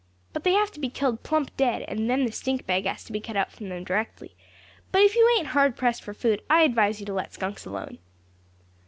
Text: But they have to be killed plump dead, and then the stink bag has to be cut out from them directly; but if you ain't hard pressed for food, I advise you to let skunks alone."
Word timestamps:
But 0.33 0.43
they 0.43 0.53
have 0.53 0.71
to 0.71 0.79
be 0.79 0.89
killed 0.89 1.21
plump 1.21 1.55
dead, 1.57 1.83
and 1.87 2.09
then 2.09 2.25
the 2.25 2.31
stink 2.31 2.65
bag 2.65 2.87
has 2.87 3.03
to 3.03 3.11
be 3.11 3.19
cut 3.21 3.37
out 3.37 3.51
from 3.51 3.69
them 3.69 3.83
directly; 3.83 4.35
but 4.91 5.03
if 5.03 5.15
you 5.15 5.31
ain't 5.37 5.49
hard 5.49 5.75
pressed 5.77 6.01
for 6.01 6.15
food, 6.15 6.41
I 6.49 6.63
advise 6.63 6.99
you 6.99 7.05
to 7.05 7.13
let 7.13 7.33
skunks 7.33 7.67
alone." 7.67 7.99